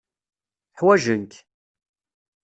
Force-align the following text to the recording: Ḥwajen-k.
Ḥwajen-k. 0.79 1.33